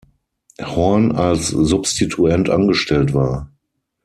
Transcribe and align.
Horn 0.63 1.11
als 1.11 1.49
Substituent 1.49 2.49
angestellt 2.49 3.13
war. 3.13 3.51